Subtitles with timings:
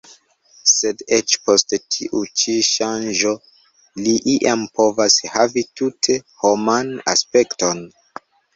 [0.69, 3.35] Sed eĉ post tiu ĉi ŝanĝo
[4.07, 7.89] li iam povas havi tute homan aspekton.